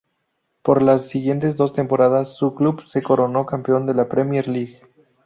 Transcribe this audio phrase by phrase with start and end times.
[0.63, 4.81] Por las siguientes dos temporadas, su club se coronó campeón de la Premier League.